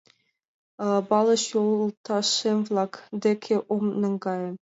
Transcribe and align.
Балыш, 1.09 1.43
йолташем-влак 1.53 2.93
деке 3.23 3.55
ом 3.75 3.83
наҥгае. 4.01 4.49